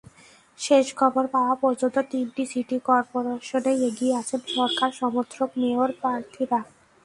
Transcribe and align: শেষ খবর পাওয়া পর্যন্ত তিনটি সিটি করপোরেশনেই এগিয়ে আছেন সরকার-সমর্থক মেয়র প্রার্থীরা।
শেষ 0.59 0.85
খবর 0.95 1.23
পাওয়া 1.27 1.55
পর্যন্ত 1.55 1.97
তিনটি 2.11 2.43
সিটি 2.51 2.77
করপোরেশনেই 2.85 3.79
এগিয়ে 3.89 4.17
আছেন 4.21 4.41
সরকার-সমর্থক 4.55 5.49
মেয়র 5.61 5.89
প্রার্থীরা। 5.99 6.59